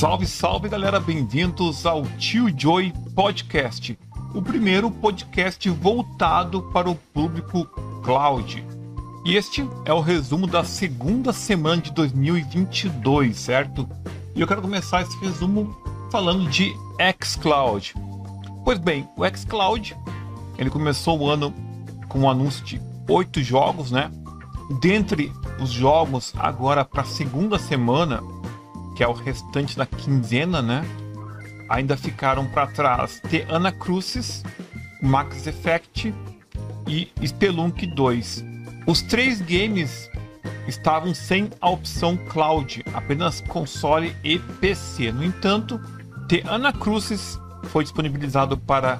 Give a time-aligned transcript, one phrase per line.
[0.00, 3.98] Salve, salve galera, bem-vindos ao Tio Joy Podcast,
[4.34, 7.66] o primeiro podcast voltado para o público
[8.02, 8.64] cloud.
[9.26, 13.86] E este é o resumo da segunda semana de 2022, certo?
[14.34, 15.76] E eu quero começar esse resumo
[16.10, 16.74] falando de
[17.22, 17.94] xCloud.
[18.64, 19.94] Pois bem, o xCloud
[20.56, 21.52] ele começou o ano
[22.08, 24.10] com um anúncio de oito jogos, né?
[24.80, 28.22] Dentre os jogos, agora para a segunda semana,
[29.00, 30.84] que é o restante da quinzena, né?
[31.70, 34.44] Ainda ficaram para trás The Anacrucis,
[35.00, 36.14] Max Effect
[36.86, 38.44] e Spelunk 2.
[38.86, 40.10] Os três games
[40.68, 45.10] estavam sem a opção cloud, apenas console e PC.
[45.12, 45.80] No entanto,
[46.28, 48.98] The Anacrucis foi disponibilizado para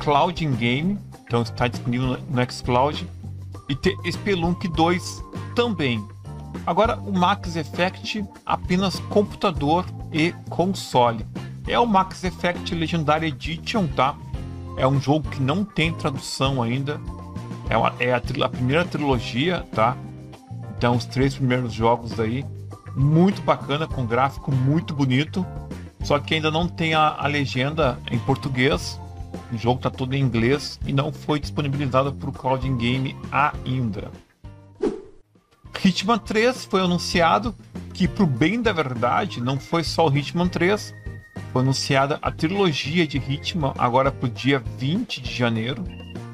[0.00, 3.08] Cloud in Game, então está disponível no xCloud,
[3.66, 5.24] e The Spelunk 2
[5.56, 6.06] também.
[6.66, 11.26] Agora, o Max Effect apenas computador e console.
[11.66, 14.14] É o Max Effect Legendary Edition, tá?
[14.76, 17.00] É um jogo que não tem tradução ainda.
[17.68, 19.96] É, uma, é a, a, primeira trilogia, tá?
[20.76, 22.44] Então, os três primeiros jogos aí.
[22.96, 25.44] Muito bacana, com gráfico muito bonito.
[26.02, 28.98] Só que ainda não tem a, a legenda em português.
[29.52, 34.10] O jogo tá todo em inglês e não foi disponibilizado para o Cloud Game ainda.
[35.84, 37.54] Hitman 3 foi anunciado
[37.94, 40.94] que, pro bem da verdade, não foi só o Hitman 3,
[41.52, 45.84] foi anunciada a trilogia de Hitman agora pro dia 20 de janeiro.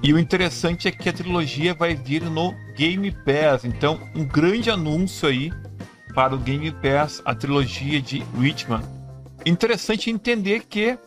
[0.03, 4.71] E o interessante é que a trilogia vai vir no Game Pass, então um grande
[4.71, 5.53] anúncio aí
[6.15, 8.83] para o Game Pass, a trilogia de Hitman.
[9.47, 10.99] Interessante entender que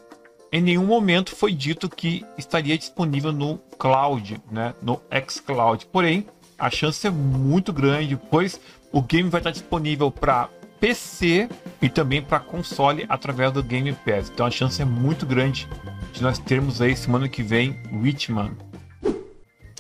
[0.52, 5.86] em nenhum momento foi dito que estaria disponível no cloud, né, no xCloud.
[5.88, 6.26] Porém,
[6.58, 8.60] a chance é muito grande, pois
[8.92, 11.50] o game vai estar disponível para PC
[11.82, 14.30] e também para console através do Game Pass.
[14.30, 15.68] Então a chance é muito grande
[16.14, 18.52] de nós termos aí semana que vem Witchman.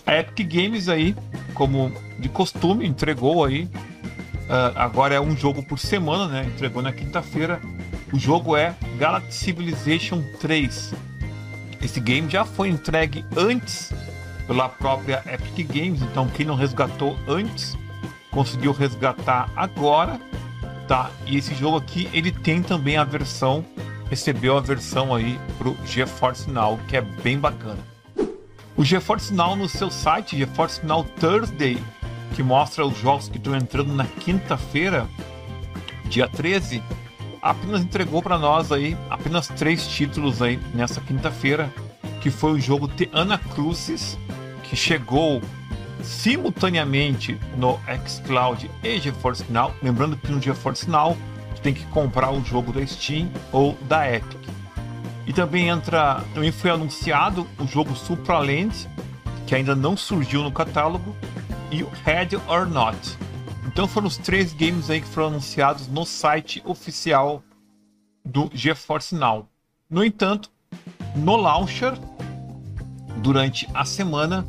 [0.05, 1.15] A Epic Games aí,
[1.53, 3.63] como de costume, entregou aí.
[3.63, 6.45] Uh, agora é um jogo por semana, né?
[6.45, 7.59] Entregou na quinta-feira.
[8.13, 10.93] O jogo é Galaxy Civilization 3.
[11.81, 13.91] Esse game já foi entregue antes
[14.47, 16.01] pela própria Epic Games.
[16.01, 17.77] Então, quem não resgatou antes,
[18.31, 20.19] conseguiu resgatar agora,
[20.87, 21.11] tá?
[21.25, 23.63] E esse jogo aqui, ele tem também a versão,
[24.09, 27.79] recebeu a versão aí pro GeForce Now, que é bem bacana.
[28.75, 31.77] O GeForce Now no seu site, GeForce Now Thursday,
[32.35, 35.07] que mostra os jogos que estão entrando na quinta-feira,
[36.05, 36.81] dia 13,
[37.41, 41.73] apenas entregou para nós aí apenas três títulos aí nessa quinta-feira,
[42.21, 44.17] que foi o jogo The Anacrucis,
[44.69, 45.41] que chegou
[46.03, 49.73] simultaneamente no xCloud e GeForce Now.
[49.81, 51.17] Lembrando que no GeForce Now
[51.51, 54.39] você tem que comprar o jogo da Steam ou da Epic.
[55.25, 58.73] E também entra, também foi anunciado o jogo Supraland,
[59.45, 61.15] que ainda não surgiu no catálogo,
[61.69, 62.97] e o Head or Not.
[63.65, 67.43] Então foram os três games aí que foram anunciados no site oficial
[68.23, 69.49] do GeForce Now.
[69.89, 70.49] No entanto,
[71.15, 71.93] no launcher
[73.21, 74.45] durante a semana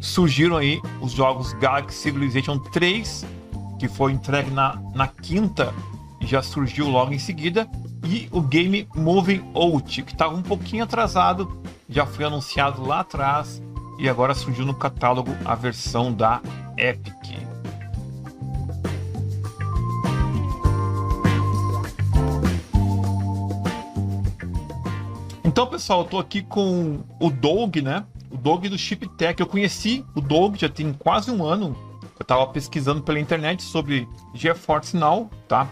[0.00, 3.24] surgiram aí os jogos Galaxy Civilization 3,
[3.78, 5.72] que foi entregue na, na quinta
[6.20, 7.68] e já surgiu logo em seguida,
[8.04, 13.62] e o game Moving Out, que estava um pouquinho atrasado, já foi anunciado lá atrás
[13.98, 16.40] e agora surgiu no catálogo a versão da
[16.76, 17.21] Epic.
[25.52, 28.06] Então, pessoal, eu tô aqui com o Doug, né?
[28.30, 29.38] O Doug do Chip Tech.
[29.38, 31.76] Eu conheci o Doug já tem quase um ano.
[32.18, 35.68] Eu tava pesquisando pela internet sobre GeForce Now, tá?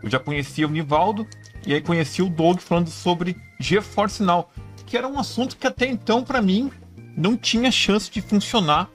[0.00, 1.26] Eu já conhecia o Nivaldo
[1.66, 4.48] e aí conheci o Doug falando sobre GeForce Now,
[4.86, 6.70] que era um assunto que até então para mim
[7.16, 8.88] não tinha chance de funcionar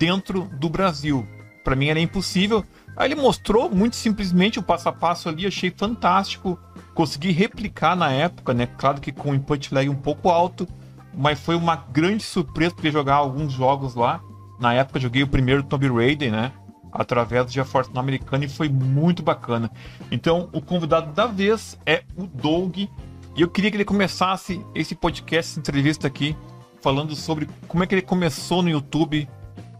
[0.00, 1.24] dentro do Brasil.
[1.62, 2.64] Para mim era impossível.
[2.96, 6.58] Aí ele mostrou muito simplesmente o passo a passo ali, achei fantástico
[6.96, 8.66] consegui replicar na época, né?
[8.66, 10.66] Claro que com input lag um pouco alto,
[11.14, 14.20] mas foi uma grande surpresa poder jogar alguns jogos lá.
[14.58, 16.52] Na época joguei o primeiro Tomb Raider, né?
[16.90, 19.70] Através do GeForce no americano e foi muito bacana.
[20.10, 22.78] Então, o convidado da vez é o Doug.
[22.78, 22.88] E
[23.36, 26.34] eu queria que ele começasse esse podcast, essa entrevista aqui,
[26.80, 29.28] falando sobre como é que ele começou no YouTube,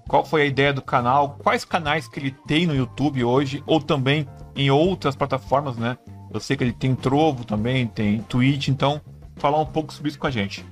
[0.06, 3.80] qual foi a ideia do canal, quais canais que ele tem no YouTube hoje, ou
[3.80, 5.96] também em outras plataformas, né?
[6.32, 9.00] Eu sei que ele tem Trovo também, tem Twitch, então
[9.36, 10.64] falar um pouco sobre isso com a gente.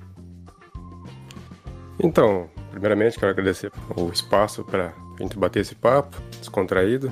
[1.99, 7.11] Então, primeiramente quero agradecer o espaço para a gente bater esse papo descontraído.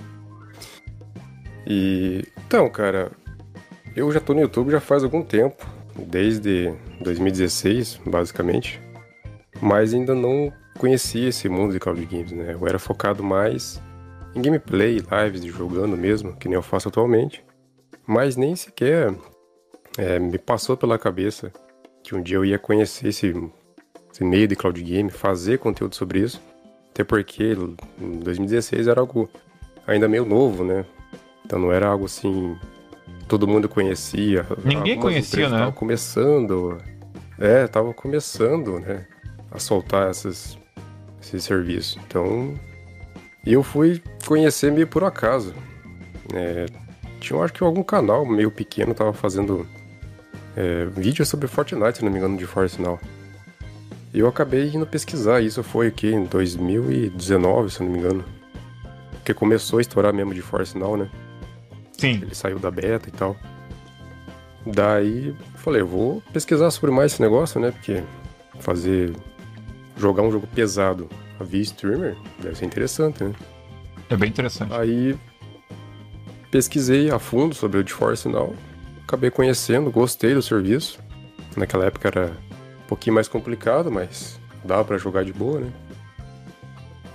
[1.66, 3.12] E então, cara,
[3.94, 6.72] Eu já tô no YouTube já faz algum tempo, desde
[7.02, 8.80] 2016, basicamente.
[9.60, 12.54] Mas ainda não conhecia esse mundo de cloud games, né?
[12.54, 13.82] Eu era focado mais
[14.34, 17.44] em gameplay, lives, jogando mesmo, que nem eu faço atualmente.
[18.06, 19.14] Mas nem sequer
[19.96, 21.52] é, me passou pela cabeça
[22.02, 23.34] que um dia eu ia conhecer esse,
[24.12, 26.40] esse meio de cloud game, fazer conteúdo sobre isso.
[26.90, 27.56] Até porque
[28.00, 29.30] em 2016 era algo
[29.86, 30.84] ainda meio novo, né?
[31.44, 32.56] Então não era algo assim.
[33.28, 34.46] Todo mundo conhecia.
[34.64, 35.58] Ninguém conhecia, né?
[35.58, 36.78] Tava começando.
[37.38, 39.06] É, tava começando, né?
[39.50, 40.58] A soltar essas,
[41.20, 41.98] esses serviços.
[42.06, 42.54] Então.
[43.44, 45.52] Eu fui conhecer meio por acaso.
[46.32, 46.66] É,
[47.22, 49.66] tinha, acho que algum canal meio pequeno tava fazendo
[50.56, 53.00] é, vídeo sobre Fortnite, se não me engano, de Force Now.
[54.12, 58.24] E eu acabei indo pesquisar, isso foi aqui em 2019, se não me engano.
[59.12, 61.08] Porque começou a estourar mesmo de Force Now, né?
[61.92, 62.20] Sim.
[62.20, 63.36] Ele saiu da beta e tal.
[64.66, 67.70] Daí falei, eu vou pesquisar sobre mais esse negócio, né?
[67.70, 68.02] Porque
[68.60, 69.12] fazer.
[69.96, 71.08] jogar um jogo pesado
[71.40, 73.32] a via streamer deve ser interessante, né?
[74.10, 74.72] É bem interessante.
[74.74, 75.16] Aí
[76.52, 78.54] pesquisei a fundo sobre o GeForce Now,
[79.02, 81.00] acabei conhecendo, gostei do serviço.
[81.56, 82.26] Naquela época era
[82.84, 85.72] um pouquinho mais complicado, mas dava para jogar de boa, né?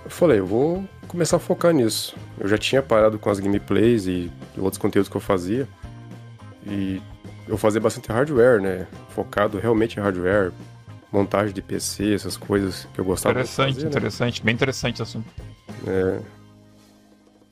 [0.04, 2.16] Eu falei, eu vou começar a focar nisso.
[2.40, 5.68] Eu já tinha parado com as gameplays e outros conteúdos que eu fazia.
[6.66, 7.00] E
[7.48, 8.88] eu fazia bastante hardware, né?
[9.10, 10.52] Focado realmente em hardware,
[11.12, 13.88] montagem de PC, essas coisas que eu gostava interessante, fazer.
[13.88, 14.46] Interessante, interessante, né?
[14.46, 15.28] bem interessante o assunto.
[15.86, 16.20] É.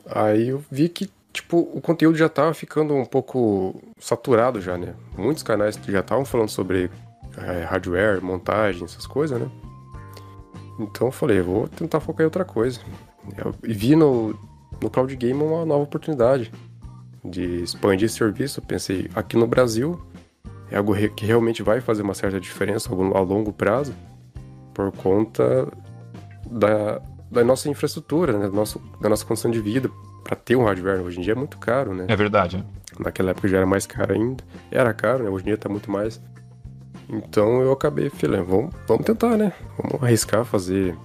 [0.07, 4.93] Aí eu vi que tipo, o conteúdo já tava ficando um pouco saturado já, né?
[5.17, 6.89] Muitos canais já estavam falando sobre
[7.37, 9.49] é, hardware, montagem, essas coisas, né?
[10.79, 12.79] Então eu falei, vou tentar focar em outra coisa.
[13.37, 14.37] Eu vi no,
[14.81, 16.51] no Cloud Game uma nova oportunidade
[17.23, 18.61] de expandir esse serviço.
[18.61, 19.99] Pensei, aqui no Brasil
[20.69, 23.93] é algo que realmente vai fazer uma certa diferença a longo prazo
[24.73, 25.67] por conta
[26.49, 28.47] da, da nossa infraestrutura, né?
[28.47, 29.89] da, nossa, da nossa condição de vida,
[30.25, 32.07] para ter um hardware hoje em dia é muito caro, né?
[32.09, 32.57] É verdade.
[32.57, 32.65] Né?
[32.99, 34.43] Naquela época já era mais caro ainda.
[34.71, 35.29] Era caro, né?
[35.29, 36.19] Hoje em dia tá muito mais.
[37.07, 39.53] Então eu acabei falando, vamos, vamos tentar, né?
[39.77, 40.97] Vamos arriscar fazer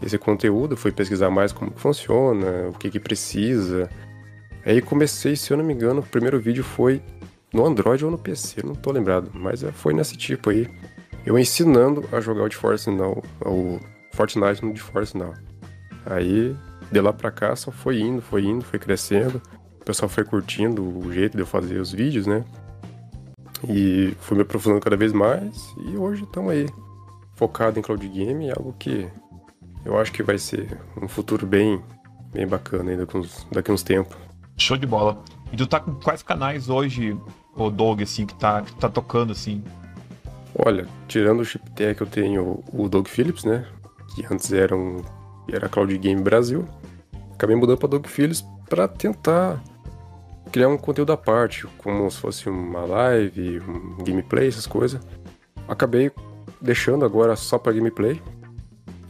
[0.00, 0.76] esse conteúdo.
[0.76, 3.90] Fui pesquisar mais como que funciona, o que que precisa.
[4.64, 7.02] Aí comecei, se eu não me engano, o primeiro vídeo foi
[7.52, 10.68] no Android ou no PC, não tô lembrado, mas é, foi nesse tipo aí.
[11.26, 13.80] Eu ensinando a jogar o GeForce Now, o
[14.12, 15.34] Fortnite no GeForce Now.
[16.06, 16.54] Aí
[16.94, 19.42] de lá pra cá só foi indo, foi indo, foi crescendo.
[19.80, 22.44] O pessoal foi curtindo o jeito de eu fazer os vídeos, né?
[23.68, 25.74] E fui me aprofundando cada vez mais.
[25.86, 26.66] E hoje estamos aí,
[27.34, 29.08] focado em cloud game, algo que
[29.84, 31.82] eu acho que vai ser um futuro bem,
[32.32, 33.06] bem bacana ainda
[33.52, 34.16] daqui uns tempos.
[34.56, 35.22] Show de bola.
[35.52, 37.16] E tu tá com quais canais hoje,
[37.54, 39.62] o Doug, assim, que tá, que tá tocando, assim?
[40.64, 43.66] Olha, tirando o Chiptech, eu tenho o Doug Phillips, né?
[44.14, 45.02] Que antes era um
[45.52, 46.66] era Cloud Game Brasil.
[47.44, 49.62] Acabei mudando para Doug Phillips para tentar
[50.50, 54.98] criar um conteúdo à parte, como se fosse uma live, um gameplay, essas coisas.
[55.68, 56.10] Acabei
[56.58, 58.22] deixando agora só para gameplay.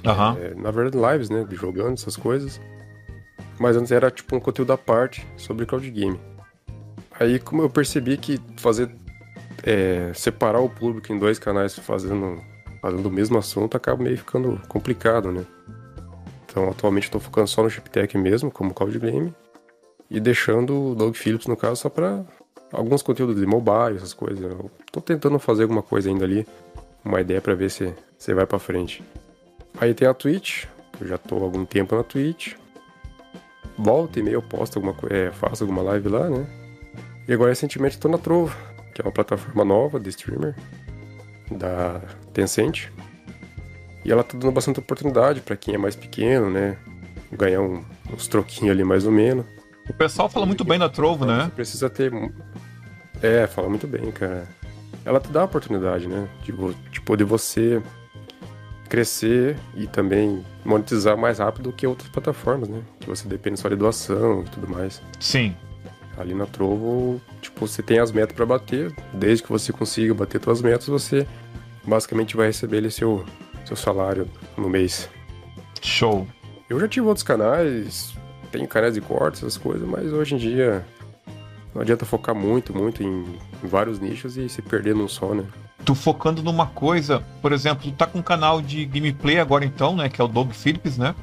[0.05, 0.37] Uhum.
[0.37, 1.47] É, na verdade, lives, né?
[1.53, 2.61] Jogando essas coisas.
[3.57, 6.19] Mas antes era tipo um conteúdo à parte sobre cloud game.
[7.21, 8.91] Aí, como eu percebi que fazer.
[9.62, 12.43] É, separar o público em dois canais fazendo,
[12.83, 15.47] fazendo o mesmo assunto acaba meio ficando complicado, né?
[16.54, 19.34] Então, atualmente estou focando só no Chiptech mesmo, como Cloud Game,
[20.08, 22.25] e deixando o Doug Phillips, no caso, só para
[22.70, 24.54] alguns conteúdos de mobile, essas coisas.
[24.92, 26.46] Tô tentando fazer alguma coisa ainda ali,
[27.04, 29.02] uma ideia para ver se você vai para frente.
[29.80, 30.66] Aí tem a Twitch,
[31.00, 32.54] eu já tô há algum tempo na Twitch.
[33.76, 36.46] Volta e meio posto alguma coisa, é, faço alguma live lá, né?
[37.26, 38.56] E agora recentemente estou na Trovo,
[38.94, 40.54] que é uma plataforma nova de streamer
[41.50, 42.00] da
[42.32, 42.92] Tencent.
[44.04, 46.76] E ela tá dando bastante oportunidade para quem é mais pequeno, né?
[47.32, 47.82] Ganhar um,
[48.12, 49.44] uns troquinhos ali mais ou menos.
[49.88, 51.44] O pessoal fala muito bem da Trovo, né?
[51.44, 52.12] Você precisa ter.
[53.23, 54.46] É, fala muito bem, cara.
[55.04, 56.28] Ela te dá a oportunidade, né?
[56.42, 56.52] De,
[56.90, 57.82] de poder você
[58.88, 62.82] crescer e também monetizar mais rápido que outras plataformas, né?
[63.00, 65.02] Que você depende só de doação e tudo mais.
[65.18, 65.54] Sim.
[66.16, 68.94] Ali na Trovo, tipo, você tem as metas para bater.
[69.12, 71.26] Desde que você consiga bater suas metas, você
[71.84, 73.25] basicamente vai receber ali seu,
[73.64, 75.09] seu salário no mês.
[75.80, 76.26] Show.
[76.68, 78.14] Eu já tive outros canais,
[78.50, 80.85] tenho canais de cortes, essas coisas, mas hoje em dia
[81.75, 83.25] não adianta focar muito, muito em,
[83.62, 85.44] vários nichos e se perder num só, né?
[85.85, 89.94] Tu focando numa coisa, por exemplo, tu tá com um canal de gameplay agora então,
[89.97, 90.09] né?
[90.09, 91.14] Que é o Doug Phillips, né?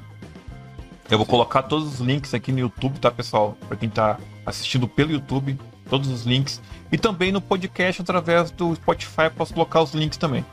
[1.10, 3.58] Eu vou colocar todos os links aqui no YouTube, tá, pessoal?
[3.68, 5.58] Pra quem tá assistindo pelo YouTube.
[5.90, 6.62] todos os links.
[6.90, 10.46] E também no podcast através do Spotify, eu posso colocar os links também.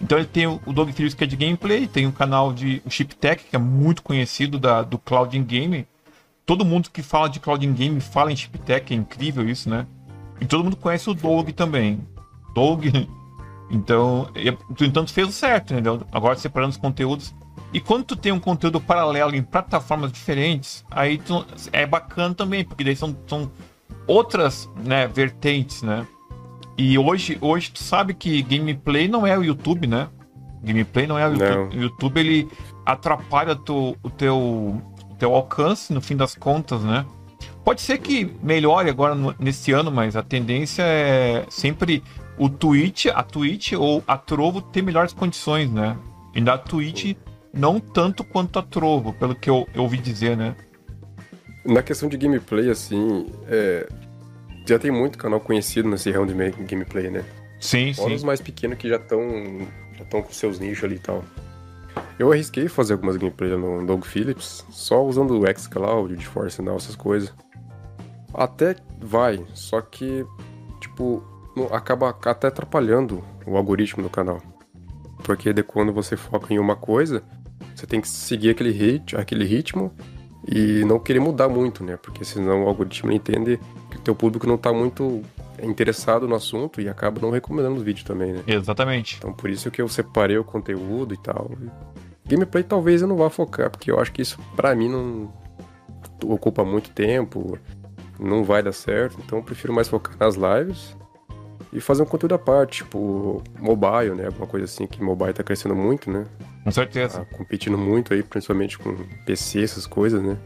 [0.00, 2.90] Então ele tem o Doug Phillips que é de gameplay, tem o canal de o
[2.90, 5.86] Chip Tech, que é muito conhecido da, do Cloud Game.
[6.46, 9.86] Todo mundo que fala de Cloud Game fala em Chip Tech, é incrível isso, né?
[10.40, 12.00] E todo mundo conhece o Doug também.
[12.54, 12.86] Doug.
[13.72, 14.28] Então,
[14.80, 16.02] no entanto, fez o certo, entendeu?
[16.10, 17.32] Agora separando os conteúdos.
[17.72, 22.64] E quando tu tem um conteúdo paralelo em plataformas diferentes, aí tu, é bacana também,
[22.64, 23.48] porque daí são, são
[24.08, 26.04] outras né, vertentes, né?
[26.80, 30.08] E hoje, hoje tu sabe que gameplay não é o YouTube, né?
[30.62, 31.76] Gameplay não é o YouTube.
[31.76, 32.48] O YouTube ele
[32.86, 37.04] atrapalha tu, o teu, o teu alcance no fim das contas, né?
[37.62, 42.02] Pode ser que melhore agora no, nesse ano, mas a tendência é sempre
[42.38, 45.98] o Twitch, a Twitch ou a Trovo ter melhores condições, né?
[46.34, 47.14] E na Twitch
[47.52, 50.56] não tanto quanto a Trovo, pelo que eu, eu ouvi dizer, né?
[51.62, 53.86] Na questão de gameplay, assim, é,
[54.70, 57.24] já tem muito canal conhecido nesse round de gameplay, né?
[57.60, 58.14] Sim, Fora sim.
[58.14, 59.20] os mais pequenos que já estão
[59.96, 61.22] já estão com seus nichos ali e tal.
[62.18, 66.76] Eu arrisquei fazer algumas gameplays no Doug Phillips, só usando o xCloud, de Force Now,
[66.76, 67.32] essas coisas.
[68.32, 70.24] Até vai, só que,
[70.80, 71.22] tipo,
[71.72, 74.40] acaba até atrapalhando o algoritmo do canal.
[75.24, 77.22] Porque de quando você foca em uma coisa,
[77.74, 79.92] você tem que seguir aquele, rit aquele ritmo
[80.50, 81.96] e não querer mudar muito, né?
[81.96, 85.22] Porque senão o algoritmo entende que o teu público não está muito
[85.62, 88.42] interessado no assunto e acaba não recomendando o vídeo também, né?
[88.48, 89.16] Exatamente.
[89.16, 91.52] Então por isso que eu separei o conteúdo e tal.
[92.26, 95.32] Gameplay talvez eu não vá focar, porque eu acho que isso para mim não
[96.24, 97.56] ocupa muito tempo,
[98.18, 100.96] não vai dar certo, então eu prefiro mais focar nas lives
[101.72, 104.26] e fazer um conteúdo à parte, tipo mobile, né?
[104.26, 106.26] Alguma coisa assim, que mobile tá crescendo muito, né?
[106.64, 107.24] Com certeza.
[107.24, 110.36] Tá competindo muito aí, principalmente com PC, essas coisas, né?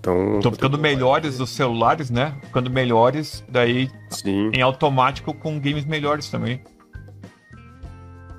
[0.00, 0.36] Então.
[0.36, 2.34] Estão ficando melhores os celulares, né?
[2.42, 4.50] Ficando melhores, daí Sim.
[4.52, 6.60] em automático com games melhores também.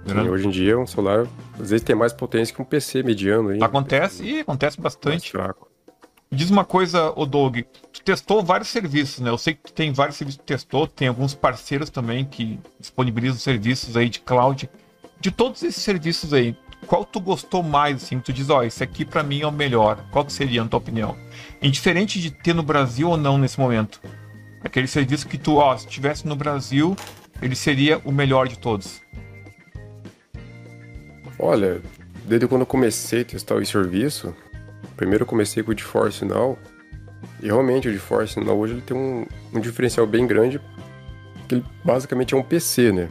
[0.05, 1.25] Sim, hoje em dia um celular
[1.59, 3.63] às vezes tem mais potência que um PC mediano aí.
[3.63, 5.33] Acontece e acontece bastante.
[6.31, 7.59] Diz uma coisa, o Doug,
[7.91, 9.29] tu testou vários serviços, né?
[9.29, 12.59] Eu sei que tu tem vários serviços que tu testou, tem alguns parceiros também que
[12.79, 14.69] disponibilizam serviços aí de cloud.
[15.19, 18.19] De todos esses serviços aí, qual tu gostou mais, assim?
[18.19, 20.05] Tu diz, ó, oh, esse aqui para mim é o melhor.
[20.11, 21.15] Qual que seria, na tua opinião?
[21.61, 23.99] Indiferente de ter no Brasil ou não nesse momento.
[24.63, 26.95] Aquele serviço que tu, ó, se tivesse no Brasil,
[27.41, 29.01] ele seria o melhor de todos.
[31.37, 31.81] Olha,
[32.25, 34.35] desde quando eu comecei a testar o serviço,
[34.95, 36.57] primeiro eu comecei com o GeForce Now,
[37.41, 40.59] e realmente o GeForce Now hoje ele tem um, um diferencial bem grande,
[41.47, 43.09] que ele basicamente é um PC, né?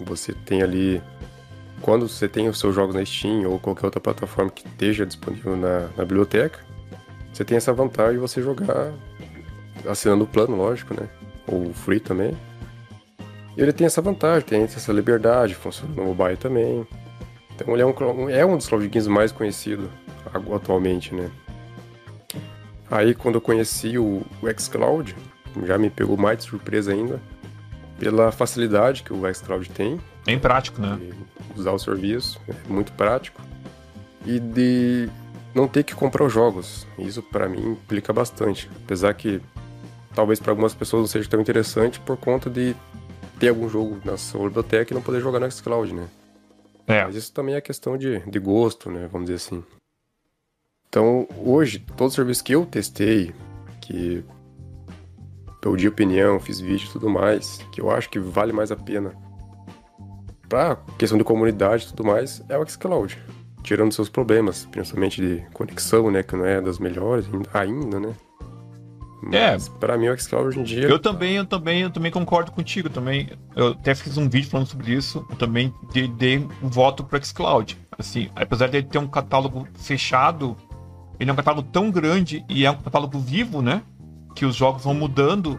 [0.00, 1.02] Você tem ali
[1.84, 5.54] quando você tem os seus jogos na Steam ou qualquer outra plataforma que esteja disponível
[5.54, 6.58] na, na biblioteca,
[7.30, 8.90] você tem essa vantagem de você jogar
[9.86, 11.06] assinando o plano, lógico, né?
[11.46, 12.34] Ou free também.
[13.54, 16.86] E ele tem essa vantagem, tem essa liberdade, funciona no mobile também.
[17.54, 19.86] Então ele é um, é um dos cloud games mais conhecidos
[20.54, 21.30] atualmente, né?
[22.90, 25.14] Aí quando eu conheci o, o xCloud,
[25.66, 27.20] já me pegou mais de surpresa ainda,
[27.98, 30.00] pela facilidade que o xCloud tem.
[30.24, 30.98] Bem prático, né?
[31.56, 33.40] Usar o serviço, é muito prático.
[34.26, 35.08] E de
[35.54, 36.86] não ter que comprar os jogos.
[36.98, 38.68] Isso para mim implica bastante.
[38.84, 39.40] Apesar que
[40.14, 42.74] talvez para algumas pessoas não seja tão interessante por conta de
[43.38, 46.08] ter algum jogo na sua biblioteca e não poder jogar no xCloud, né?
[46.86, 47.04] É.
[47.04, 49.08] Mas isso também é questão de, de gosto, né?
[49.10, 49.64] Vamos dizer assim.
[50.88, 53.34] Então, hoje, todos os serviços que eu testei,
[53.80, 54.24] que
[55.60, 59.12] pedi opinião, fiz vídeo e tudo mais, que eu acho que vale mais a pena
[60.48, 63.18] pra questão de comunidade e tudo mais, é o xCloud.
[63.62, 66.22] Tirando seus problemas, principalmente de conexão, né?
[66.22, 68.14] Que não é das melhores ainda, né?
[69.22, 69.70] Mas, é.
[69.78, 70.86] Pra mim, o xCloud hoje em dia.
[70.86, 72.90] Eu também, eu também, eu também concordo contigo.
[72.90, 75.26] Também, eu até fiz um vídeo falando sobre isso.
[75.30, 75.72] Eu também
[76.16, 77.78] dei um voto pro xCloud.
[77.98, 80.56] Assim, apesar de ele ter um catálogo fechado,
[81.18, 83.82] ele é um catálogo tão grande e é um catálogo vivo, né?
[84.34, 85.58] Que os jogos vão mudando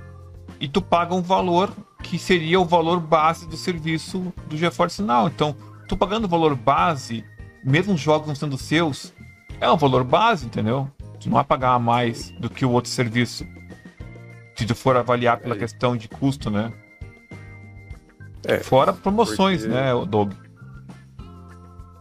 [0.60, 1.72] e tu paga um valor
[2.06, 5.28] que seria o valor base do serviço do GeForce Now.
[5.28, 5.56] Então,
[5.88, 7.26] tu pagando o valor base,
[7.64, 9.12] mesmo os jogos não sendo seus,
[9.60, 10.90] é um valor base, entendeu?
[11.20, 13.46] Tu não vai pagar mais do que o outro serviço.
[14.56, 15.58] Se tu for avaliar pela é.
[15.58, 16.72] questão de custo, né?
[18.44, 19.76] É, Fora promoções, porque...
[19.76, 20.34] né, Doug?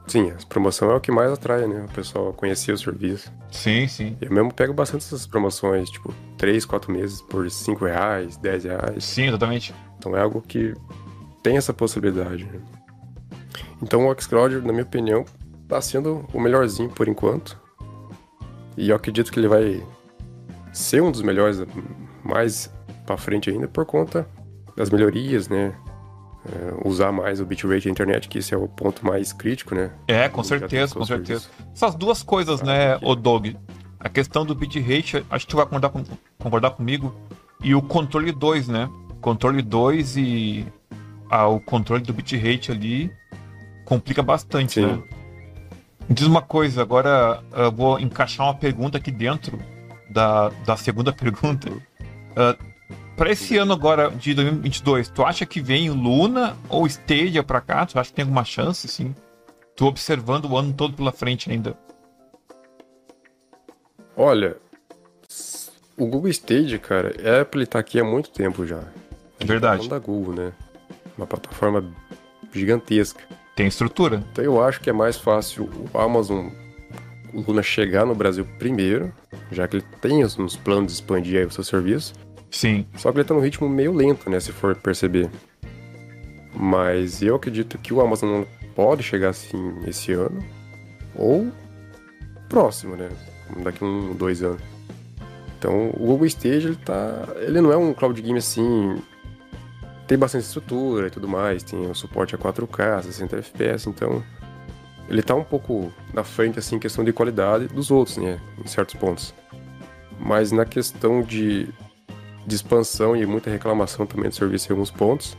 [0.06, 1.86] Sim, a promoção é o que mais atrai, né?
[1.88, 3.32] O pessoal conhecer o serviço.
[3.54, 4.16] Sim, sim.
[4.20, 9.04] Eu mesmo pego bastante essas promoções, tipo, 3, 4 meses por 5 reais, 10 reais.
[9.04, 9.72] Sim, exatamente.
[9.96, 10.74] Então é algo que
[11.42, 12.44] tem essa possibilidade.
[12.44, 12.60] Né?
[13.80, 15.24] Então o xCloud, na minha opinião,
[15.68, 17.58] tá sendo o melhorzinho por enquanto.
[18.76, 19.86] E eu acredito que ele vai
[20.72, 21.62] ser um dos melhores
[22.24, 22.68] mais
[23.06, 24.28] para frente ainda por conta
[24.76, 25.72] das melhorias, né?
[26.46, 29.90] É, usar mais o bitrate da internet, que esse é o ponto mais crítico, né?
[30.06, 31.48] É, com certeza, com certeza.
[31.74, 33.54] Essas duas coisas, ah, né, o Doug?
[33.98, 36.04] A questão do bitrate, acho que tu vai concordar, com,
[36.38, 37.14] concordar comigo,
[37.62, 38.90] e o controle 2, né?
[39.22, 40.66] Controle 2 e
[41.30, 43.10] ah, o controle do bitrate ali
[43.86, 44.86] complica bastante, Sim.
[44.86, 45.02] né?
[46.10, 49.58] Diz uma coisa, agora eu vou encaixar uma pergunta aqui dentro
[50.10, 51.70] da, da segunda pergunta.
[51.70, 52.73] Uh,
[53.16, 57.86] para esse ano agora de 2022, tu acha que vem Luna ou Stadia para cá?
[57.86, 59.14] Tu acha que tem alguma chance, sim?
[59.76, 61.76] Tu observando o ano todo pela frente ainda.
[64.16, 64.56] Olha,
[65.96, 68.82] o Google Stadia, cara, é Apple tá aqui há muito tempo já.
[69.38, 69.88] É verdade.
[69.88, 70.52] da Google, né?
[71.16, 71.84] Uma plataforma
[72.52, 73.22] gigantesca.
[73.54, 74.24] Tem estrutura.
[74.32, 76.48] Então eu acho que é mais fácil o Amazon,
[77.32, 79.12] o Luna chegar no Brasil primeiro,
[79.52, 82.14] já que ele tem uns planos de expandir aí o seu serviço.
[82.50, 82.86] Sim.
[82.96, 85.30] Só que ele tá num ritmo meio lento, né, se for perceber.
[86.54, 90.38] Mas eu acredito que o Amazon pode chegar assim esse ano,
[91.14, 91.50] ou
[92.48, 93.08] próximo, né,
[93.62, 94.62] daqui um, dois anos.
[95.58, 97.26] Então o Google Stage, ele tá...
[97.36, 98.96] ele não é um cloud game assim
[100.06, 104.22] tem bastante estrutura e tudo mais, tem o suporte a 4K, 60 FPS, então
[105.08, 108.66] ele tá um pouco na frente assim em questão de qualidade dos outros, né, em
[108.66, 109.34] certos pontos.
[110.20, 111.68] Mas na questão de,
[112.46, 115.36] de expansão e muita reclamação também do serviço em alguns pontos,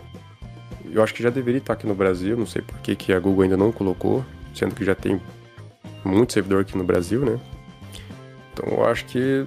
[0.91, 3.19] eu acho que já deveria estar aqui no Brasil, não sei por que, que a
[3.19, 5.21] Google ainda não colocou, sendo que já tem
[6.03, 7.39] muito servidor aqui no Brasil, né?
[8.53, 9.45] Então eu acho que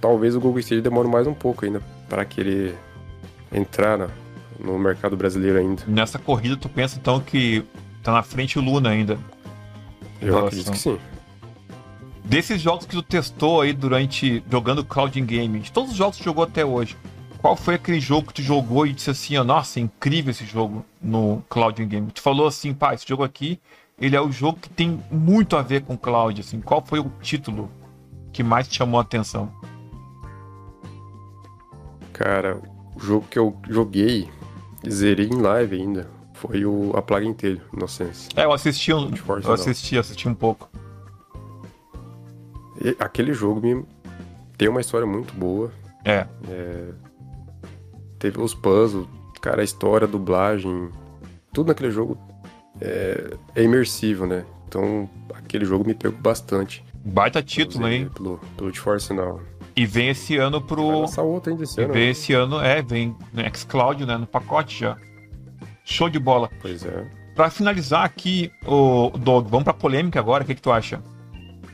[0.00, 2.74] talvez o Google Stage demore mais um pouco ainda para querer
[3.52, 4.08] entrar na,
[4.58, 5.82] no mercado brasileiro ainda.
[5.86, 7.64] Nessa corrida, tu pensa então que
[8.02, 9.18] tá na frente o Luna ainda?
[10.20, 10.98] Eu acredito que sim.
[12.28, 16.22] Desses jogos que tu testou aí durante jogando Cloud Game, de todos os jogos que
[16.22, 16.94] tu jogou até hoje,
[17.38, 20.44] qual foi aquele jogo que tu jogou e disse assim, ó, nossa, é incrível esse
[20.44, 22.10] jogo no Cloud Game?
[22.10, 23.58] Tu falou assim, pá, esse jogo aqui,
[23.98, 26.60] ele é o jogo que tem muito a ver com Cloud, assim.
[26.60, 27.70] Qual foi o título
[28.30, 29.50] que mais te chamou a atenção?
[32.12, 32.60] Cara,
[32.94, 34.28] o jogo que eu joguei
[34.86, 36.10] zerei em live ainda.
[36.34, 38.28] Foi o A Plaga Inteira, Inocência.
[38.36, 39.10] É, eu assisti um,
[39.42, 40.68] eu assisti, assisti um pouco.
[42.80, 43.84] E aquele jogo me
[44.56, 45.70] tem uma história muito boa.
[46.04, 46.26] É.
[46.48, 46.88] é.
[48.18, 49.06] Teve os puzzles,
[49.40, 50.90] cara, a história, a dublagem,
[51.52, 52.18] tudo naquele jogo
[52.80, 54.44] é, é imersivo, né?
[54.66, 56.84] Então, aquele jogo me pegou bastante.
[57.04, 58.10] Baita título, hein?
[58.14, 59.40] Pelo, pelo Force Now.
[59.74, 61.06] E vem esse ano pro.
[61.06, 61.92] Vai outra ainda esse ano.
[61.92, 62.10] vem né?
[62.10, 64.16] esse ano, é, vem no Xcloud, né?
[64.16, 64.96] No pacote já.
[65.84, 66.50] Show de bola.
[66.60, 67.08] Pois é.
[67.34, 71.00] Pra finalizar aqui, o Doug, vamos pra polêmica agora, o que, que tu acha?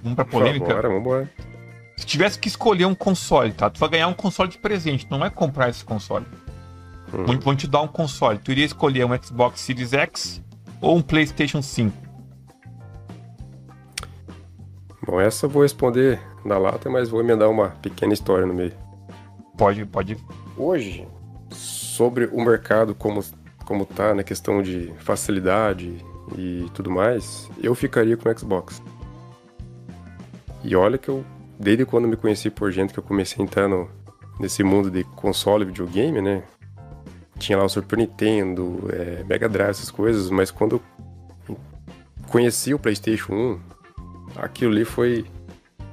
[0.04, 0.66] Vamos pra polêmica?
[0.66, 1.30] Vambora, vambora.
[1.96, 3.70] Se tivesse que escolher um console, tá?
[3.70, 6.26] Tu vai ganhar um console de presente, não é comprar esse console.
[7.12, 7.38] Hum.
[7.40, 8.38] Vão, te dar um console.
[8.38, 10.42] Tu iria escolher um Xbox Series X
[10.80, 11.96] ou um PlayStation 5?
[15.06, 18.72] Bom, essa eu vou responder da lata, mas vou emendar uma pequena história no meio.
[19.56, 20.18] Pode, pode.
[20.56, 21.06] Hoje,
[21.50, 23.24] sobre o mercado como,
[23.64, 26.04] como tá na questão de facilidade
[26.36, 28.82] e tudo mais, eu ficaria com o Xbox.
[30.64, 31.24] E olha que eu,
[31.58, 33.88] desde quando me conheci por gente que eu comecei a entrar no,
[34.40, 36.42] nesse mundo de console e videogame, né?
[37.38, 40.80] Tinha lá o Super Nintendo, é, Mega Drive, essas coisas, mas quando
[41.48, 41.56] eu
[42.28, 43.60] conheci o PlayStation 1,
[44.36, 45.24] aquilo ali foi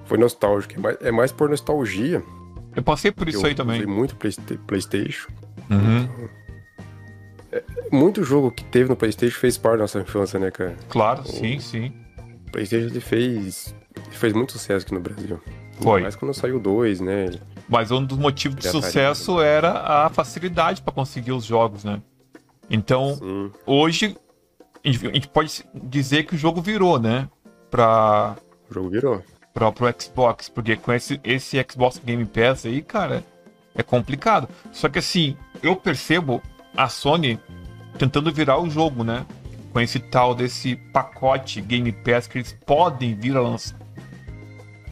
[0.05, 0.73] foi nostálgico.
[0.75, 2.21] É mais, é mais por nostalgia.
[2.75, 3.81] Eu passei por isso aí também.
[3.81, 5.31] Eu muito PlayStation.
[5.69, 6.29] Uhum.
[7.51, 10.75] É, muito jogo que teve no PlayStation fez parte da nossa infância, né, cara?
[10.89, 11.93] Claro, o sim, sim.
[12.47, 13.73] O PlayStation ele fez,
[14.17, 15.39] fez muito sucesso aqui no Brasil.
[15.80, 16.02] Foi.
[16.02, 17.32] Mas quando saiu dois, né?
[17.67, 22.02] Mas um dos motivos de sucesso era a facilidade para conseguir os jogos, né?
[22.69, 23.52] Então, sim.
[23.65, 24.17] hoje
[24.84, 27.28] a gente pode dizer que o jogo virou, né?
[27.69, 28.36] Pra.
[28.69, 33.24] O jogo virou próprio Xbox, porque com esse, esse Xbox Game Pass aí, cara,
[33.76, 34.47] é complicado.
[34.71, 36.41] Só que assim, eu percebo
[36.76, 37.39] a Sony
[37.97, 39.26] tentando virar o jogo, né?
[39.71, 43.80] Com esse tal desse pacote Game Pass que eles podem vir a lançar.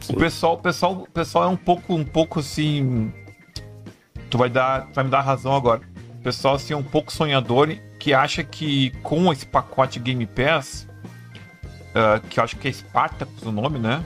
[0.08, 3.12] O pessoal, pessoal, pessoal é um pouco, um pouco assim.
[4.28, 5.82] Tu vai dar, vai me dar razão agora.
[6.18, 10.88] O pessoal assim é um pouco sonhador que acha que com esse pacote Game Pass,
[11.90, 14.02] uh, que eu acho que é Spartacus o nome, né?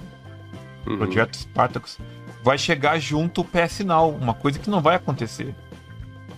[0.86, 0.98] uhum.
[0.98, 1.98] Projeto Spartacus,
[2.42, 5.54] vai chegar junto o PS Now, uma coisa que não vai acontecer.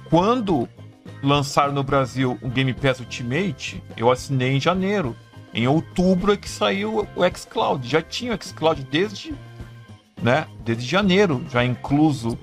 [0.09, 0.69] Quando
[1.23, 5.17] lançaram no Brasil o Game Pass Ultimate, eu assinei em janeiro.
[5.57, 7.89] Em outubro é que saiu o xCloud.
[7.89, 9.35] Já tinha o xCloud desde,
[10.23, 12.37] né, desde janeiro, já incluso.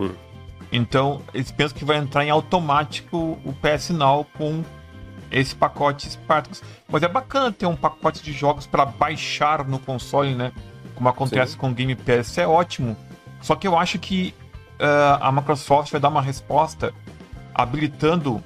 [0.71, 4.63] Então, eles pensam que vai entrar em automático o PS Now com
[5.31, 6.63] esse pacote Spartacus.
[6.89, 10.51] Mas é bacana ter um pacote de jogos para baixar no console, né?
[10.95, 11.59] Como acontece Sim.
[11.59, 12.97] com o Game Pass, é ótimo.
[13.43, 14.33] Só que eu acho que
[14.79, 16.91] uh, a Microsoft vai dar uma resposta
[17.53, 18.43] habilitando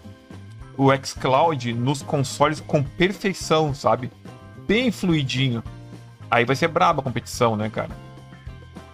[0.76, 4.12] o xCloud nos consoles com perfeição, sabe?
[4.68, 5.64] Bem fluidinho.
[6.30, 7.90] Aí vai ser braba a competição, né, cara?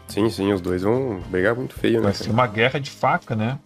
[0.07, 2.03] Sim, sim, os dois vão brigar muito feio, né?
[2.03, 3.57] Vai ser uma guerra de faca, né?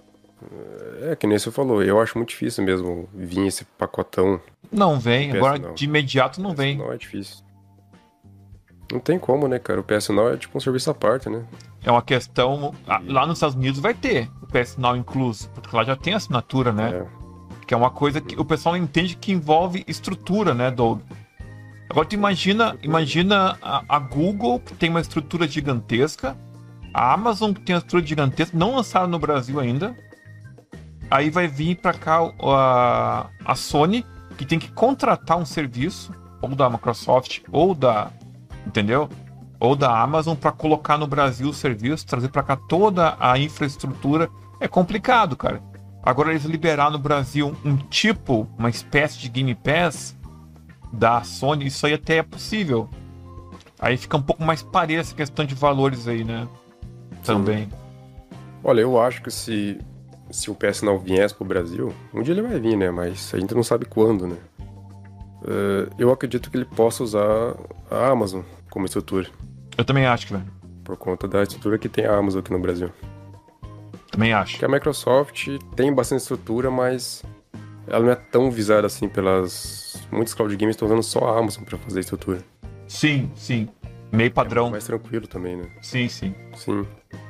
[1.02, 4.40] É, que nem você falou, eu acho muito difícil mesmo vir esse pacotão.
[4.72, 5.74] Não vem, agora não.
[5.74, 6.78] de imediato não vem.
[6.78, 7.46] Não é difícil.
[8.92, 9.82] Não tem como, né, cara?
[9.82, 11.44] O PS Now é tipo um serviço à parte, né?
[11.84, 12.74] É uma questão.
[13.06, 16.72] Lá nos Estados Unidos vai ter o PS Now incluso, porque lá já tem assinatura,
[16.72, 17.04] né?
[17.04, 17.66] É.
[17.66, 21.02] Que é uma coisa que o pessoal entende que envolve estrutura, né, Doug?
[21.90, 26.36] Agora tu imagina, imagina a, a, Google, que tem uma estrutura gigantesca,
[26.94, 29.96] a Amazon, que tem uma estrutura gigantesca, não lançaram no Brasil ainda.
[31.10, 34.06] Aí vai vir para cá a, a Sony,
[34.38, 38.12] que tem que contratar um serviço, ou da Microsoft, ou da.
[38.66, 39.10] Entendeu?
[39.60, 44.30] Ou da Amazon, para colocar no Brasil o serviço, trazer para cá toda a infraestrutura.
[44.60, 45.62] É complicado, cara.
[46.04, 50.17] Agora eles liberar no Brasil um tipo, uma espécie de Game Pass
[50.92, 52.90] da Sony, isso aí até é possível.
[53.80, 56.48] Aí fica um pouco mais pareça essa questão de valores aí, né?
[57.24, 57.66] Também.
[57.66, 57.72] Sim.
[58.64, 59.80] Olha, eu acho que se,
[60.32, 62.90] se o PS não viesse pro Brasil, um dia ele vai vir, né?
[62.90, 64.38] Mas a gente não sabe quando, né?
[65.42, 67.56] Uh, eu acredito que ele possa usar
[67.92, 69.30] a Amazon como estrutura.
[69.78, 70.44] Eu também acho que vai.
[70.84, 72.90] Por conta da estrutura que tem a Amazon aqui no Brasil.
[74.12, 74.58] Também acho.
[74.58, 77.24] Que a Microsoft tem bastante estrutura, mas
[77.88, 80.02] ela não é tão visada assim pelas.
[80.12, 82.44] Muitos cloud games estão usando só a Amazon para fazer a estrutura.
[82.88, 83.70] Sim, sim.
[84.12, 84.68] Meio padrão.
[84.68, 85.70] É mais tranquilo também, né?
[85.82, 86.34] Sim, sim.
[86.56, 86.86] Sim.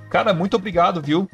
[0.10, 1.30] Cara, muito obrigado, viu?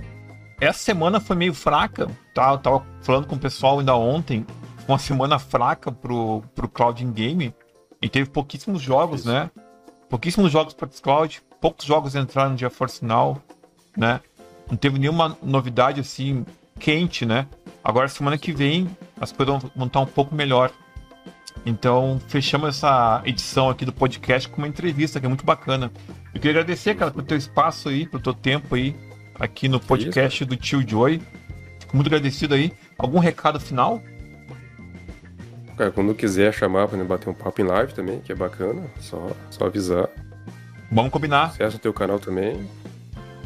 [0.60, 2.52] Essa semana foi meio fraca, tá?
[2.52, 4.46] Eu tava falando com o pessoal ainda ontem.
[4.88, 7.54] Uma semana fraca pro, pro Cloud in Game.
[8.02, 9.30] E teve pouquíssimos jogos, Isso.
[9.30, 9.50] né?
[10.10, 11.42] Pouquíssimos jogos para Cloud.
[11.62, 13.42] Poucos jogos entraram no GeForce Now,
[13.96, 14.20] né?
[14.70, 16.46] Não teve nenhuma novidade assim
[16.80, 17.48] quente, né?
[17.84, 18.90] Agora semana que vem
[19.24, 20.72] as coisas vão estar um pouco melhor.
[21.66, 25.92] Então fechamos essa edição aqui do podcast com uma entrevista que é muito bacana.
[26.34, 28.96] Eu queria agradecer, cara, pelo teu espaço aí, pelo teu tempo aí
[29.36, 31.22] aqui no podcast do Tio Joy.
[31.80, 32.74] Fico muito agradecido aí.
[32.98, 34.02] Algum recado final?
[35.78, 39.32] Cara, quando quiser chamar para bater um papo em live também, que é bacana, só,
[39.50, 40.08] só avisar.
[40.92, 41.46] Vamos combinar.
[41.46, 42.70] Acessa o teu canal também.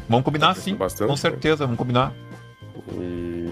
[0.08, 2.12] Vamos combinar sim, bastante, com certeza, vamos combinar.
[2.92, 3.50] E.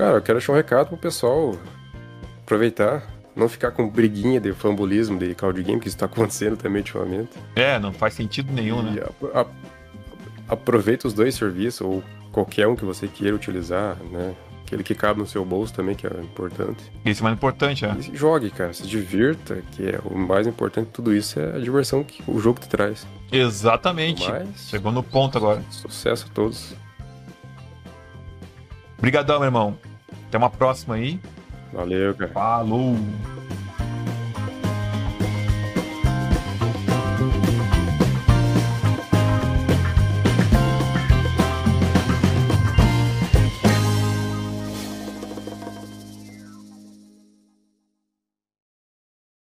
[0.00, 1.54] Cara, eu quero deixar um recado pro pessoal
[2.42, 6.80] aproveitar, não ficar com briguinha de fambulismo de cloud game, que isso tá acontecendo também
[6.80, 7.32] ultimamente.
[7.54, 9.02] É, não faz sentido nenhum, e né?
[9.34, 9.46] A, a,
[10.48, 14.34] aproveita os dois serviços, ou qualquer um que você queira utilizar, né?
[14.62, 16.82] Aquele que cabe no seu bolso também, que é importante.
[17.04, 17.94] Isso é mais importante, é.
[17.94, 21.58] E jogue, cara, se divirta, que é o mais importante de tudo isso é a
[21.58, 23.06] diversão que o jogo te traz.
[23.30, 24.24] Exatamente.
[24.56, 25.62] Chegou no ponto agora.
[25.68, 26.74] Sucesso a todos.
[28.96, 29.89] Obrigadão, meu irmão.
[30.30, 31.18] Até uma próxima aí.
[31.72, 32.30] Valeu, cara.
[32.30, 32.94] Falou!